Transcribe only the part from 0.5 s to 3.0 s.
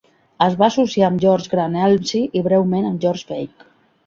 va associar amb George Grant Elmslie i, breument, amb